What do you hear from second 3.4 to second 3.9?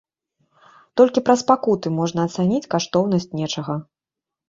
нечага.